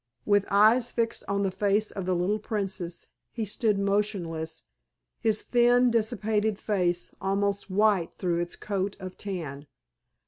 [0.25, 4.63] With eyes fixed on the face of the little Princess he stood motionless,
[5.19, 9.67] his thin, dissipated face almost white through its coat of tan.